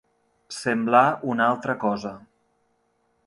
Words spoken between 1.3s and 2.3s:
una altra cosa.